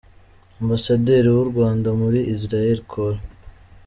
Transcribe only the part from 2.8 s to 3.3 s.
Col.